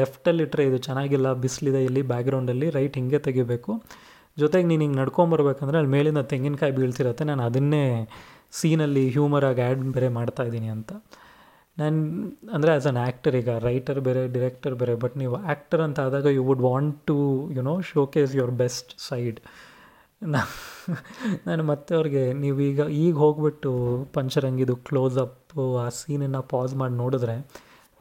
ಲೆಫ್ಟಲ್ಲಿ 0.00 0.42
ಇಟ್ಟರೆ 0.46 0.64
ಇದು 0.70 0.78
ಚೆನ್ನಾಗಿಲ್ಲ, 0.88 1.28
ಬಿಸಿಲಿದೆ 1.44 1.80
ಇಲ್ಲಿ 1.88 2.02
ಬ್ಯಾಕ್ಗ್ರೌಂಡಲ್ಲಿ 2.12 2.68
ರೈಟ್ 2.78 2.96
ಹಿಂಗೆ 3.00 3.20
ತೆಗಿಬೇಕು. 3.28 3.72
ಜೊತೆಗೆ 4.42 4.66
ನೀನು 4.70 4.82
ಹಿಂಗೆ 4.84 4.98
ನಡ್ಕೊಂಬರ್ಬೇಕಂದ್ರೆ 5.02 5.76
ಅಲ್ಲಿ 5.80 5.92
ಮೇಲಿಂದ 5.96 6.22
ತೆಂಗಿನಕಾಯಿ 6.32 6.72
ಬೀಳ್ತಿರತ್ತೆ, 6.78 7.24
ನಾನು 7.30 7.42
ಅದನ್ನೇ 7.48 7.84
ಸೀನಲ್ಲಿ 8.58 9.04
ಹ್ಯೂಮರಾಗಿ 9.14 9.62
ಆ್ಯಡ್ 9.66 9.84
ಬೇರೆ 9.96 10.08
ಮಾಡ್ತಾಯಿದ್ದೀನಿ 10.18 10.68
ಅಂತ. 10.76 10.92
ನಾನು, 11.80 11.98
ಅಂದರೆ 12.56 12.70
ಆ್ಯಸ್ 12.74 12.86
ಅನ್ 12.90 12.98
ಆ್ಯಕ್ಟರ್ 13.06 13.34
ಈಗ 13.40 13.50
ರೈಟರ್ 13.68 13.98
ಬೇರೆ 14.06 14.20
ಡಿರೆಕ್ಟರ್ 14.36 14.74
ಬೇರೆ 14.82 14.94
ಬಟ್ 15.02 15.16
ನೀವು 15.22 15.34
ಆ್ಯಕ್ಟರ್ 15.52 15.82
ಅಂತ 15.86 15.98
ಆದಾಗ 16.08 16.28
you 16.36 16.42
would 16.50 16.62
want 16.68 16.94
to 17.10 17.16
you 17.56 17.62
know 17.70 17.74
showcase 17.90 18.32
your 18.38 18.54
best 18.62 18.92
side 19.08 19.40
ನಾನು 21.46 21.62
ಮತ್ತೆ 21.64 21.94
ಅವ್ರಿಗೆ 21.94 22.32
ನೀವು 22.32 22.60
ಈಗ 22.60 22.80
ಈಗ 22.80 23.14
ಹೋಗ್ಬಿಟ್ಟು 23.14 23.72
ಪಂಚರಂಗಿದು 24.12 24.76
ಕ್ಲೋಸ್ 24.76 25.18
ಅಪ್ 25.18 25.58
ಆ 25.82 25.88
ಸೀನನ್ನು 25.88 26.42
ಪಾಸ್ 26.42 26.74
ಮಾಡಿ 26.74 26.94
ನೋಡಿದ್ರೆ 26.94 27.36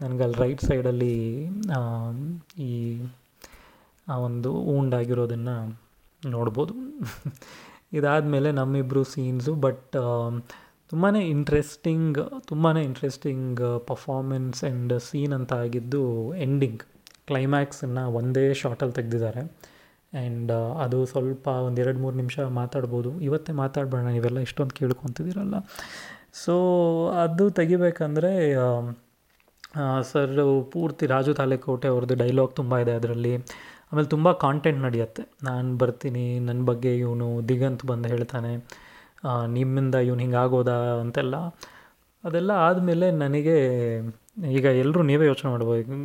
ನನಗೆ 0.02 0.24
ಅಲ್ಲಿ 0.24 0.38
ರೈಟ್ 0.38 0.62
ಸೈಡಲ್ಲಿ 0.62 1.14
ಈ, 2.60 3.02
ಆ 4.08 4.18
ಒಂದು 4.18 4.54
ಊಂಡಾಗಿರೋದನ್ನು 4.54 5.80
ನೋಡ್ಬೋದು. 6.30 6.74
ಇದಾದಮೇಲೆ 7.94 8.52
ನಮ್ಮಿಬ್ಬರು 8.52 9.04
ಸೀನ್ಸು 9.04 9.56
ಬಟ್ 9.56 9.92
ತುಂಬಾ 10.90 11.10
ಇಂಟ್ರೆಸ್ಟಿಂಗ್ 11.10 12.18
ತುಂಬಾ 12.48 12.72
ಇಂಟ್ರೆಸ್ಟಿಂಗ್ 12.80 13.84
ಪರ್ಫಾಮೆನ್ಸ್ 13.88 14.64
ಆ್ಯಂಡ್ 14.64 15.00
ಸೀನ್ 15.00 15.34
ಅಂತ 15.34 15.54
ಆಗಿದ್ದು 15.54 16.36
ಎಂಡಿಂಗ್ 16.36 16.84
ಕ್ಲೈಮ್ಯಾಕ್ಸನ್ನು 17.28 18.04
ಒಂದೇ 18.12 18.54
ಶಾರ್ಟಲ್ಲಿ 18.54 18.94
ತೆಗೆದಿದ್ದಾರೆ. 18.94 19.44
ಆ್ಯಂಡ್ 20.14 20.52
ಅದು 20.84 20.98
ಸ್ವಲ್ಪ 21.12 21.46
ಒಂದು 21.68 21.80
ಎರಡು 21.84 22.00
ಮೂರು 22.04 22.16
ನಿಮಿಷ 22.22 22.38
ಮಾತಾಡ್ಬೋದು. 22.60 23.12
ಇವತ್ತೇ 23.28 23.54
ಮಾತಾಡಬೇಡ 23.64 24.02
ನೀವೆಲ್ಲ 24.18 24.40
ಇಷ್ಟೊಂದು 24.48 24.76
ಕೇಳ್ಕೊತಿದ್ದೀರಲ್ಲ. 24.80 25.56
ಸೊ 26.44 26.56
ಅದು 27.24 27.44
ತೆಗಿಬೇಕಂದ್ರೆ 27.60 28.32
ಸರ್ 30.10 30.34
ಪೂರ್ತಿ 30.74 31.06
ರಾಜು 31.14 31.32
ತಾಲೆಕೋಟೆ 31.40 31.88
ಅವ್ರದ್ದು 31.94 32.16
ಡೈಲಾಗ್ 32.24 32.54
ತುಂಬ 32.60 32.74
ಇದೆ 32.84 32.94
ಅದರಲ್ಲಿ. 33.00 33.34
ಆಮೇಲೆ 33.90 34.10
ತುಂಬ 34.14 34.28
ಕಾಂಟೆಂಟ್ 34.44 34.80
ನಡೆಯುತ್ತೆ. 34.88 35.24
ನಾನು 35.48 35.70
ಬರ್ತೀನಿ 35.82 36.26
ನನ್ನ 36.48 36.62
ಬಗ್ಗೆ 36.72 36.92
ಇವನು 37.04 37.28
ದಿಗಂತ್ 37.50 37.84
ಬಂದು 37.92 38.08
ಹೇಳ್ತಾನೆ. 38.14 38.52
ನಿಮ್ಮಿಂದ 39.58 39.96
ಇವನು 40.08 40.22
ಹಿಂಗೆ 40.26 40.40
ಆಗೋದಾ 40.44 40.76
ಅಂತೆಲ್ಲ. 41.04 41.36
ಅದೆಲ್ಲ 42.24 42.52
ಆದಮೇಲೆ 42.68 43.08
ನನಗೆ, 43.24 43.58
ಈಗ 44.58 44.66
ಎಲ್ಲರೂ 44.84 45.02
ನೀವೇ 45.10 45.26
ಯೋಚನೆ 45.32 45.50
ಮಾಡ್ಬೋದು. 45.52 45.98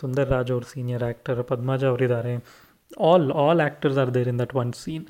ಸುಂದರ್ 0.00 0.28
ರಾಜ್ 0.34 0.52
ಅವ್ರ 0.54 0.64
ಸೀನಿಯರ್ 0.74 1.04
ಆ್ಯಕ್ಟರ್ 1.08 1.40
ಪದ್ಮಾಜ 1.52 1.82
ಅವರಿದ್ದಾರೆ. 1.92 2.34
All 3.08 3.32
all 3.32 3.60
actors 3.60 3.98
are 3.98 4.14
there 4.14 4.28
in 4.28 4.38
that 4.38 4.54
one 4.56 4.72
scene 4.72 5.06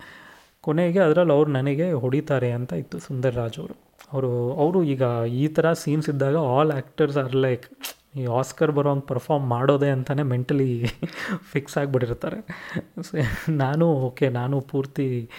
ಕೊನೆಗೆ 0.61 0.99
ಅದರಲ್ಲಿ 0.99 1.33
ಅವ್ರು 1.33 1.50
ನನಗೆ 1.50 1.93
ಹೊಡಿತಾರೆ 1.93 2.52
ಅಂತ 2.52 2.73
ಇತ್ತು 2.73 2.99
ಸುಂದರ್ 2.99 3.35
ರಾಜ್ 3.35 3.59
ಅವರು. 3.59 3.75
ಅವರು 4.12 4.31
ಅವರು 4.52 4.83
ಈಗ 4.83 5.02
ಈ 5.43 5.49
ಥರ 5.49 5.73
ಸೀನ್ಸ್ 5.73 6.09
ಇದ್ದಾಗ 6.09 6.37
ಆಲ್ 6.37 6.73
ಆ್ಯಕ್ಟರ್ಸ್ 6.73 7.16
ಆರ್ 7.16 7.35
ಲೈಕ್ 7.35 7.66
ಈ 8.16 8.25
ಆಸ್ಕರ್ 8.26 8.73
ಬರೋಂಗೆ 8.73 9.07
ಪರ್ಫಾರ್ಮ್ 9.07 9.47
ಮಾಡೋದೇ 9.49 9.88
ಅಂತಲೇ 9.88 10.23
ಮೆಂಟಲಿ 10.23 10.71
ಫಿಕ್ಸ್ 11.52 11.78
ಆಗಿಬಿಟ್ಟಿರ್ತಾರೆ. 11.78 12.38
ನಾನು 13.49 13.87
ಓಕೆ 14.09 14.28
ನಾನು 14.28 14.61
ಪೂರ್ತಿ 14.61 15.31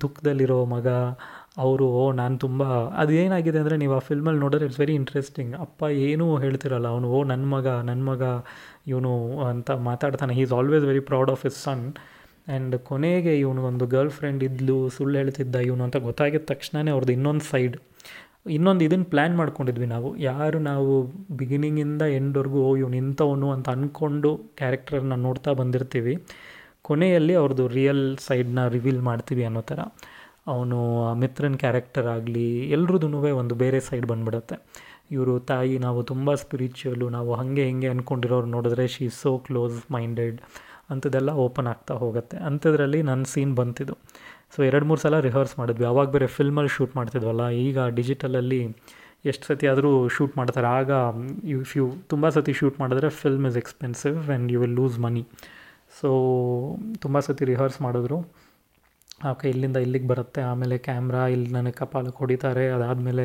ದುಃಖದಲ್ಲಿರೋ 0.00 0.64
ಮಗ 0.64 0.88
ಅವರು, 1.56 1.86
ಓ, 1.86 2.12
ನಾನು 2.12 2.38
ತುಂಬ 2.38 2.62
ಅದು 2.72 3.12
ಏನಾಗಿದೆ 3.12 3.58
ಅಂದರೆ 3.58 3.76
ನೀವು 3.76 3.94
ಆ 3.94 3.98
ಫಿಲ್ಮಲ್ಲಿ 3.98 4.40
ನೋಡಿದ್ರೆ 4.40 4.66
ಇಟ್ಸ್ 4.66 4.80
ವೆರಿ 4.80 4.94
ಇಂಟ್ರೆಸ್ಟಿಂಗ್ 4.94 5.54
ಅಪ್ಪ 5.54 5.82
ಏನೂ 5.82 6.36
ಹೇಳ್ತಿರಲ್ಲ. 6.36 6.86
ಅವನು, 6.86 7.08
ಓ 7.08 7.24
ನನ್ನ 7.24 7.44
ಮಗ 7.44 7.66
ನನ್ನ 7.66 8.02
ಮಗ, 8.02 8.22
ಇವನು 8.86 9.38
ಅಂತ 9.40 9.70
ಮಾತಾಡ್ತಾನೆ. 9.70 10.34
He 10.34 10.42
is 10.42 10.52
always 10.52 10.84
very 10.84 11.00
proud 11.00 11.30
of 11.30 11.46
his 11.46 11.54
son 11.54 11.92
and 12.48 12.78
ಕೊನೆಗೆ 12.78 13.38
ಇವನಿಗೊಂದು 13.38 13.86
ಗರ್ಲ್ 13.86 14.10
ಫ್ರೆಂಡ್ 14.10 14.44
ಇದ್ಲು, 14.44 14.88
ಸುಳ್ಳು 14.88 15.18
ಹೇಳ್ತಿದ್ದ 15.18 15.56
ಇವನು 15.56 15.84
ಅಂತ 15.84 15.96
ಗೊತ್ತಾಗಿದ 15.96 16.40
ತಕ್ಷಣವೇ 16.44 16.90
ಅವ್ರದ್ದು 16.90 17.12
ಇನ್ನೊಂದು 17.12 17.44
ಸೈಡ್ 17.44 17.76
ಇನ್ನೊಂದು 18.46 18.84
ಇದನ್ನು 18.84 19.04
ಪ್ಲ್ಯಾನ್ 19.04 19.36
ಮಾಡ್ಕೊಂಡಿದ್ವಿ 19.36 19.86
ನಾವು. 19.86 20.16
ಯಾರು 20.16 20.58
ನಾವು 20.58 21.02
ಬಿಗಿನಿಂಗಿಂದ 21.36 22.02
ಎಂಡ್ವರೆಗೂ 22.02 22.58
ಓ, 22.58 22.76
ಇವನು 22.76 22.96
ಇಂಥವನು 22.96 23.50
ಅಂತ 23.50 23.68
ಅಂದ್ಕೊಂಡು 23.68 24.36
ಕ್ಯಾರೆಕ್ಟರನ್ನ 24.36 25.12
ನೋಡ್ತಾ 25.12 25.52
ಬಂದಿರ್ತೀವಿ. 25.52 26.24
ಕೊನೆಯಲ್ಲಿ 26.82 27.34
ಅವ್ರದ್ದು 27.34 27.68
ರಿಯಲ್ 27.68 28.18
ಸೈಡ್ನ 28.18 28.68
ರಿವೀಲ್ 28.68 29.00
ಮಾಡ್ತೀವಿ 29.00 29.44
ಅನ್ನೋ 29.44 29.60
ಥರ. 29.60 29.80
ಅವನು 30.54 30.78
ಮಿತ್ರನ 31.22 31.56
ಕ್ಯಾರೆಕ್ಟರ್ 31.64 32.08
ಆಗಲಿ 32.16 32.48
ಎಲ್ರದ್ದು 32.76 33.20
ಒಂದು 33.42 33.56
ಬೇರೆ 33.62 33.80
ಸೈಡ್ 33.88 34.06
ಬಂದ್ಬಿಡುತ್ತೆ. 34.12 34.56
ಇವರು 35.14 35.34
ತಾಯಿ, 35.50 35.76
ನಾವು 35.84 36.00
ತುಂಬ 36.10 36.34
ಸ್ಪಿರಿಚುವಲು 36.42 37.06
ನಾವು 37.16 37.30
ಹಾಗೆ 37.40 37.64
ಹಿಂಗೆ 37.68 37.88
ಅಂದ್ಕೊಂಡಿರೋರು 37.92 38.48
ನೋಡಿದ್ರೆ 38.56 38.84
she 38.94 39.04
is 39.08 39.18
so 39.24 39.32
close 39.46 39.78
minded 39.94 40.38
ಅಂಥದ್ದೆಲ್ಲ 40.92 41.30
ಓಪನ್ 41.44 41.68
ಆಗ್ತಾ 41.72 41.94
ಹೋಗುತ್ತೆ. 42.02 42.36
ಅಂಥದ್ರಲ್ಲಿ 42.48 43.00
ನನ್ನ 43.10 43.24
ಸೀನ್ 43.32 43.52
ಬಂತಿದ್ದು. 43.60 43.94
ಸೊ 44.54 44.60
ಎರಡು 44.68 44.86
ಮೂರು 44.90 45.00
ಸಲ 45.04 45.18
ರಿಹರ್ಸ್ 45.26 45.54
ಮಾಡಿದ್ವಿ. 45.60 45.86
ಅವಾಗ 45.92 46.08
ಬೇರೆ 46.14 46.28
ಫಿಲ್ಮಲ್ಲಿ 46.36 46.72
ಶೂಟ್ 46.76 46.94
ಮಾಡ್ತಿದ್ವಲ್ಲ, 46.98 47.44
ಈಗ 47.66 47.78
ಡಿಜಿಟಲಲ್ಲಿ 47.98 48.60
ಎಷ್ಟು 49.30 49.44
ಸತಿ 49.48 49.66
ಆದರೂ 49.72 49.90
ಶೂಟ್ 50.16 50.34
ಮಾಡ್ತಾರೆ. 50.40 50.68
ಆಗ 50.78 50.90
ಇಫ್ 51.54 51.72
ಯು 51.78 51.84
ತುಂಬ 52.12 52.28
ಸತಿ 52.36 52.52
ಶೂಟ್ 52.60 52.76
ಮಾಡಿದ್ರೆ 52.82 53.08
film 53.22 53.46
is 53.50 53.58
expensive 53.62 54.16
and 54.22 54.46
you 54.54 54.60
will 54.62 54.76
lose 54.80 54.96
money 55.06 55.22
so 56.00 56.08
ತುಂಬ 57.04 57.18
ಸತಿ 57.26 57.44
ರಿಹರ್ಸ್ 57.52 57.78
ಮಾಡಿದ್ರು. 57.86 58.18
ಓಕೆ, 59.28 59.46
ಇಲ್ಲಿಂದ 59.52 59.78
ಇಲ್ಲಿಗೆ 59.86 60.08
ಬರುತ್ತೆ, 60.12 60.40
ಆಮೇಲೆ 60.50 60.76
ಕ್ಯಾಮ್ರಾ 60.86 61.22
ಇಲ್ಲಿ 61.34 61.50
ನನಗೆ 61.56 61.76
ಕಪಾಲಕ್ಕೆ 61.80 62.20
ಹೊಡಿತಾರೆ 62.22 62.64
ಅದಾದಮೇಲೆ 62.76 63.24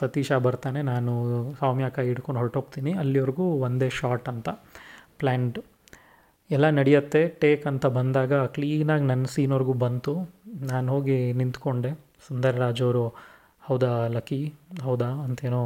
ಸತೀಶ 0.00 0.32
ಬರ್ತಾನೆ, 0.46 0.80
ನಾನು 0.90 1.12
ಸೌಮ್ಯ 1.60 1.86
ಕೈ 1.96 2.04
ಹಿಡ್ಕೊಂಡು 2.10 2.40
ಹೊರಟೋಗ್ತೀನಿ, 2.40 2.92
ಅಲ್ಲಿವರೆಗೂ 3.02 3.46
ಒಂದೇ 3.66 3.88
ಶಾರ್ಟ್ 3.98 4.28
ಅಂತ 4.32 4.48
ಪ್ಲ್ಯಾನ್ಡ್ 5.20 5.58
ಎಲ್ಲ 6.50 6.66
ನಡೆಯುತ್ತೆ 6.78 7.20
ಟೇಕ್ 7.42 7.64
ಅಂತ 7.70 7.86
ಬಂದಾಗ 7.98 8.32
ಕ್ಲೀನಾಗಿ 8.56 9.06
ನನ್ನ 9.12 9.26
ಸೀನ್ವರೆಗೂ 9.34 9.74
ಬಂತು. 9.84 10.14
ನಾನು 10.72 10.88
ಹೋಗಿ 10.94 11.18
ನಿಂತ್ಕೊಂಡೆ, 11.40 11.90
ಸುಂದರ್ 12.26 12.58
ರಾಜ್ 12.62 12.82
ಅವರು, 12.86 13.04
ಹೌದಾ 13.68 13.92
ಲಕ್ಕಿ, 14.16 14.40
ಹೌದಾ 14.86 15.10
ಅಂತೇನೋ 15.26 15.62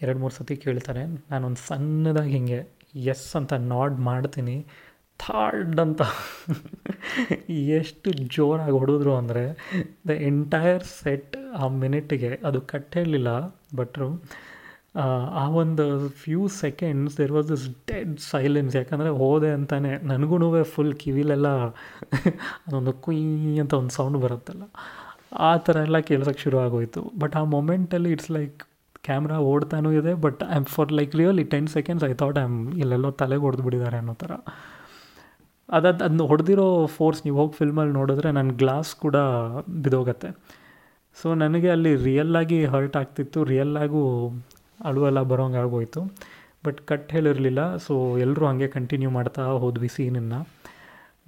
ಎರಡು 0.00 0.18
ಮೂರು 0.22 0.34
ಸತಿ 0.38 0.54
ಕೇಳ್ತಾರೆ. 0.64 1.02
ನಾನೊಂದು 1.32 1.60
ಸಣ್ಣದಾಗಿ 1.68 2.32
ಹಿಂಗೆ 2.36 2.60
ಎಸ್ 3.12 3.28
ಅಂತ 3.40 3.52
ನಾಡ್ 3.74 3.98
ಮಾಡ್ತೀನಿ. 4.08 4.56
ಥಾರ್ಡ್ 5.20 5.80
ಅಂತ 5.80 6.02
ಎಷ್ಟು 7.78 8.10
ಜೋರಾಗಿ 8.36 8.76
ಹೊಡೆದ್ರು 8.78 9.12
ಅಂದರೆ 9.16 9.44
ದ 10.08 10.16
ಎಂಟೈರ್ 10.30 10.84
ಸೆಟ್ 11.00 11.36
ಆ 11.62 11.68
ಮಿನಿಟಿಗೆ 11.82 12.30
ಅದು 12.44 12.60
ಕಟ್ 12.72 12.94
ಹೇಳಲಿಲ್ಲ 12.98 13.32
ಬಟ್ 13.74 13.98
ಆ 15.42 15.44
ಒಂದು 15.62 15.84
few 16.22 16.40
seconds 16.62 17.14
there 17.18 17.32
was 17.32 17.46
this 17.48 17.66
dead 17.90 18.12
silence 18.32 18.74
ಯಾಕಂದರೆ 18.76 19.10
ಹೋದೆ 19.20 19.50
ಅಂತಾನೆ 19.58 19.92
ನನಗೂ 20.10 20.62
ಫುಲ್ 20.74 20.92
ಕಿವಿಲೆಲ್ಲ 21.04 21.48
ಅದೊಂದು 22.66 22.92
ಕುಯ್ 23.04 23.22
ಅಂತ 23.62 23.72
ಒಂದು 23.80 23.94
ಸೌಂಡ್ 23.98 24.18
ಬರುತ್ತಲ್ಲ. 24.24 24.64
ಆ 25.48 25.52
ಥರ 25.56 25.76
ಎಲ್ಲ 25.86 25.98
ಕೇಳ್ಸೋಕ್ಕೆ 26.10 26.42
ಶುರು 26.42 26.58
ಆಗೋಯಿತು. 26.58 27.02
ಬಟ್ 27.18 27.36
ಆ 27.40 27.42
ಮೊಮೆಂಟಲ್ಲಿ 27.56 28.10
ಇಟ್ಸ್ 28.16 28.30
ಲೈಕ್ 28.38 28.58
ಕ್ಯಾಮ್ರಾ 29.08 29.38
ಓಡ್ತಾನೂ 29.52 29.90
ಇದೆ 30.00 30.12
but 30.24 30.42
I 30.50 30.56
am 30.60 30.66
for 30.74 30.92
like 30.98 31.14
really 31.20 31.44
ten 31.54 31.68
seconds 31.76 32.04
I 32.10 32.12
thought 32.22 32.38
I 32.38 32.44
am 32.50 32.58
ಇಲ್ಲೆಲ್ಲೋ 32.82 33.10
ತಲೆಗೆ 33.22 33.42
ಹೊಡೆದು 33.46 33.62
ಬಿಟ್ಟಿದ್ದಾರೆ 33.66 33.98
ಅನ್ನೋ 34.02 34.14
ಥರ. 34.22 34.32
ಅದಾದ 35.68 35.94
ಅದನ್ನ 35.94 36.22
ಹೊಡೆದಿರೋ 36.22 36.86
ಫೋರ್ಸ್ 36.86 37.20
ನೀವು 37.24 37.36
ಹೋಗಿ 37.36 37.52
ಫಿಲ್ಮಲ್ಲಿ 37.52 37.92
ನೋಡಿದ್ರೆ 37.92 38.30
ನನ್ನ 38.30 38.50
ಗ್ಲಾಸ್ 38.52 38.94
ಕೂಡ 38.94 39.16
ಬಿದೋಗತ್ತೆ. 39.68 40.30
ಸೊ 41.22 41.34
ನನಗೆ 41.34 41.70
ಅಲ್ಲಿ 41.70 41.96
ರಿಯಲ್ಲಾಗಿ 41.96 42.64
ಹರ್ಟ್ 42.64 42.96
ಆಗ್ತಿತ್ತು. 42.96 43.44
ರಿಯಲ್ಲಾಗೂ 43.44 44.28
ಅಳುವೆಲ್ಲ 44.84 45.22
ಬರೋಂಗೆ 45.22 45.58
ಆಗೋಯ್ತು. 45.58 46.02
But 46.64 46.80
cut 46.80 47.12
ಹೇಳಿರಲಿಲ್ಲ. 47.12 47.76
ಸೊ 47.76 48.18
ಎಲ್ಲರೂ 48.18 48.46
ಹಾಗೆ 48.46 48.68
ಕಂಟಿನ್ಯೂ 48.68 49.10
ಮಾಡ್ತಾ 49.10 49.44
ಹೋದ್ವಿ 49.44 49.88
ಸೀನನ್ನು. 49.88 50.48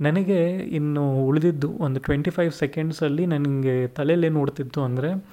ನನಗೆ 0.01 0.57
ಇನ್ನು 0.57 1.27
ಉಳಿದಿದ್ದು 1.27 1.69
ಒಂದು 1.69 2.01
ಟ್ವೆಂಟಿ 2.01 2.31
ಫೈವ್ 2.31 2.53
ಸೆಕೆಂಡ್ಸಲ್ಲಿ 2.53 3.27
ನನಗೆ 3.27 3.87
ತಲೆಯಲ್ಲಿ 3.87 4.31
ಓಡ್ತಿತ್ತು 4.31 4.83
ಅಂದರೆ, 4.83 5.25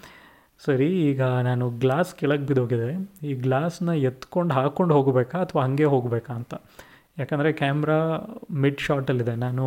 ಸರಿ, 0.65 1.10
ಈಗ 1.10 1.22
ನಾನು 1.24 1.70
ಗ್ಲಾಸ್ 1.70 2.15
ಕೆಳಗೆ 2.15 2.46
ಬಿದ್ದೋಗಿದೆ 2.46 3.10
ಈ 3.24 3.34
ಗ್ಲಾಸ್ನ 3.34 3.89
ಎತ್ಕೊಂಡು 3.89 4.53
ಹಾಕ್ಕೊಂಡು 4.53 4.93
ಹೋಗಬೇಕಾ 4.93 5.39
ಅಥವಾ 5.39 5.62
ಹಾಗೆ 5.62 5.84
ಹೋಗಬೇಕಾ 5.84 6.34
ಅಂತ. 6.34 6.53
ಯಾಕಂದರೆ 7.18 7.53
ಕ್ಯಾಮ್ರಾ 7.53 7.98
ಮಿಡ್ 8.51 8.80
ಶಾರ್ಟಲ್ಲಿದೆ 8.80 9.36
ನಾನು 9.36 9.65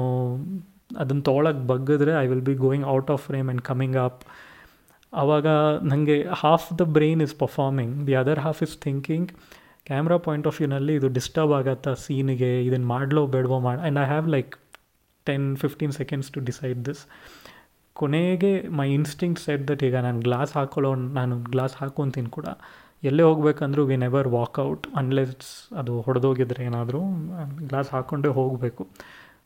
ಅದನ್ನು 0.97 1.23
ತೊಗೊಳಕ್ಕೆ 1.23 1.67
ಬಗ್ಗಿದ್ರೆ 1.67 2.13
I 2.23 2.27
will 2.27 2.41
be 2.41 2.55
going 2.55 2.87
out 2.87 3.11
of 3.11 3.23
frame 3.23 3.49
and 3.49 3.63
coming 3.63 3.97
up 3.97 4.21
ಆವಾಗ 5.13 5.47
ನನಗೆ 5.83 6.27
half 6.33 6.79
the 6.79 6.81
brain 6.81 7.23
is 7.23 7.39
performing 7.39 8.07
the 8.07 8.15
other 8.15 8.39
half 8.39 8.63
is 8.63 8.79
thinking 8.79 9.29
camera 9.87 10.19
point 10.19 10.47
of 10.47 10.61
ವ್ಯೂನಲ್ಲಿ 10.61 10.95
ಇದು 10.95 11.09
ಡಿಸ್ಟರ್ಬ್ 11.09 11.53
ಆಗತ್ತಾ 11.53 11.95
ಸೀನಿಗೆ 11.95 12.65
ಇದನ್ನು 12.65 12.87
ಮಾಡಲೋ 12.87 13.27
ಬೇಡವೋ 13.27 13.61
ಮಾಡಿ 13.61 13.81
and 13.83 13.99
I 13.99 14.07
have 14.07 14.29
like 14.29 14.57
ten 15.27 15.57
fifteen 15.57 15.93
seconds 15.93 16.31
to 16.31 16.41
decide 16.41 16.85
this 16.87 17.03
ಕೊನೆಗೆ 17.97 18.69
ಮೈ 18.69 18.89
ಇನ್ಸ್ಟಿಂಕ್ಟ್ 18.91 19.45
ಸೆಟ್ 19.45 19.69
ದಟ್ 19.69 19.83
ಈಗ 19.83 19.97
ನಾನು 19.97 20.21
ಗ್ಲಾಸ್ 20.21 20.57
ಹಾಕೊಳ್ಳೋ, 20.57 20.95
ನಾನು 20.95 21.39
ಗ್ಲಾಸ್ 21.39 21.77
ಹಾಕೊತೀನಿ 21.77 22.31
ಕೂಡ. 22.31 22.47
ಎಲ್ಲೇ 23.09 23.23
ಹೋಗ್ಬೇಕಂದ್ರೂ 23.29 23.83
we 23.91 23.97
never 24.05 24.29
walk out 24.37 24.85
unless 25.01 25.49
ಅದು 25.81 25.95
ಹೊಡೆದೋಗಿದ್ರೆ 26.07 26.63
ಏನಾದರೂ 26.69 27.01
ಗ್ಲಾಸ್ 27.71 27.91
ಹಾಕ್ಕೊಂಡೇ 27.95 28.31
ಹೋಗಬೇಕು. 28.39 28.83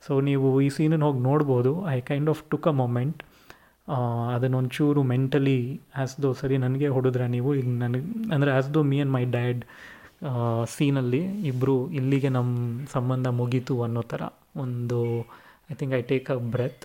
ಸೊ 0.06 0.12
ನೀವು 0.28 0.48
ಈ 0.66 0.68
ಸೀನನ್ನು 0.76 1.06
ಹೋಗಿ 1.08 1.20
ನೋಡ್ಬೋದು. 1.28 1.72
I 1.96 1.98
kind 2.10 2.28
of 2.32 2.42
took 2.52 2.66
a 2.72 2.74
moment 2.82 3.20
ಅದನ್ನೊಂಚೂರು 4.34 5.02
mentally 5.12 5.58
as 5.96 6.14
though 6.24 6.30
ಸರಿ 6.40 6.56
ನನಗೆ 6.64 6.88
ಹೊಡೆದ್ರೆ 6.96 7.26
ನೀವು 7.34 7.50
ಈಗ 7.60 7.68
ನನಗೆ, 7.84 8.06
ಅಂದರೆ 8.34 8.50
as 8.56 8.70
though 8.76 8.80
me 8.90 8.96
and 8.98 9.14
my 9.16 9.24
dad 9.36 9.62
ಸೀನಲ್ಲಿ 10.74 11.22
ಇಬ್ಬರು 11.50 11.74
ಇಲ್ಲಿಗೆ 11.98 12.30
ನಮ್ಮ 12.38 12.54
ಸಂಬಂಧ 12.96 13.26
ಮುಗೀತು 13.40 13.74
ಅನ್ನೋ 13.86 14.02
ಥರ 14.12 14.22
ಒಂದು 14.64 14.98
I 15.72 15.76
think 15.80 15.94
I 16.00 16.02
take 16.12 16.28
a 16.34 16.38
breath 16.54 16.82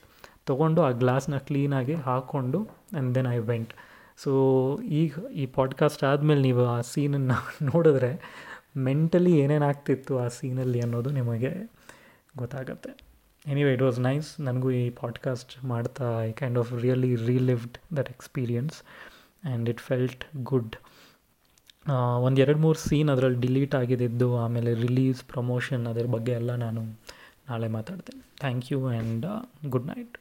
ತೊಗೊಂಡು 0.50 0.80
ಆ 0.88 0.92
ಗ್ಲಾಸ್ನ 1.04 1.36
ಕ್ಲೀನಾಗಿ 1.48 1.96
ಹಾಕ್ಕೊಂಡು 2.08 2.60
and 2.70 3.12
then 3.16 3.30
I 3.38 3.40
went 3.52 3.74
so 4.18 4.32
ಈಗ 4.82 5.14
ಈ 5.34 5.46
ಪಾಡ್ಕಾಸ್ಟ್ 5.46 6.04
ಆದಮೇಲೆ 6.04 6.42
ನೀವು 6.42 6.66
ಆ 6.66 6.82
ಸೀನನ್ನು 6.82 7.38
ನೋಡಿದ್ರೆ 7.74 8.12
ಮೆಂಟಲಿ 8.78 9.40
ಏನೇನು 9.40 9.66
ಆಗ್ತಿತ್ತು 9.66 10.20
ಆ 10.20 10.28
ಸೀನಲ್ಲಿ 10.28 10.80
ಅನ್ನೋದು 10.80 11.10
ನಿಮಗೆ 11.10 11.72
ಗೊತ್ತಾಗುತ್ತೆ. 12.38 12.92
ಎನಿವೇ 13.52 13.74
ಇಟ್ 13.74 13.82
ವಾಸ್ 13.82 14.00
ನೈಸ್ 14.00 14.42
ನನಗೂ 14.42 14.72
ಈ 14.72 14.90
ಪಾಡ್ಕಾಸ್ಟ್ 14.90 15.66
ಮಾಡ್ತಾ 15.66 16.24
I 16.24 16.32
kind 16.32 16.58
of 16.60 16.74
really 16.82 17.16
relived 17.16 17.98
that 17.98 18.10
experience 18.10 18.84
and 19.48 19.70
it 19.70 19.80
felt 19.80 20.26
good 20.44 20.76
ಒಂದು 22.22 22.42
ಎರಡು 22.42 22.60
ಮೂರು 22.60 22.80
ಸೀನ್ 22.80 23.10
ಅದರಲ್ಲಿ 23.10 23.40
ಡಿಲೀಟ್ 23.40 23.76
ಆಗಿದ್ದು 23.76 24.38
ಆಮೇಲೆ 24.38 24.74
ರಿಲೀಸ್ 24.74 25.24
ಪ್ರಮೋಷನ್ 25.24 25.88
ಅದರ 25.88 26.06
ಬಗ್ಗೆ 26.06 26.32
ಎಲ್ಲ 26.32 26.56
ನಾನು 26.56 26.84
ನಾಳೆ 27.50 27.68
ಮಾತಾಡ್ತೇನೆ. 27.68 28.26
Thank 28.40 28.72
you 28.72 28.88
and 28.88 29.26
good 29.70 29.88
night 29.88 30.18